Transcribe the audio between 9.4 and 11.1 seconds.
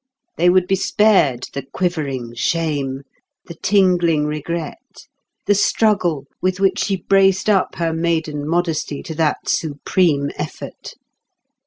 supreme effort.